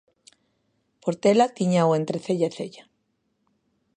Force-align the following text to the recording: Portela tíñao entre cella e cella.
Portela 1.03 1.53
tíñao 1.57 1.91
entre 1.99 2.17
cella 2.25 2.47
e 2.49 2.53
cella. 2.57 2.83